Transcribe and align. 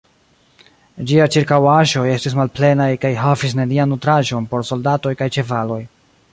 Ĝiaj 1.11 1.27
ĉirkaŭaĵoj 1.35 2.05
estis 2.13 2.37
malplenaj 2.41 2.89
kaj 3.05 3.13
havis 3.27 3.55
nenian 3.63 3.95
nutraĵon 3.95 4.51
por 4.55 4.69
soldatoj 4.73 5.17
kaj 5.23 5.33
ĉevaloj. 5.39 5.83